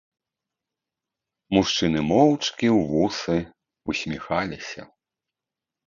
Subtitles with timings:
[1.57, 3.37] Мужчыны моўчкі ў вусы
[3.95, 4.81] ўсміхаліся.